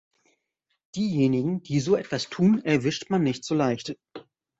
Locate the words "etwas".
1.95-2.27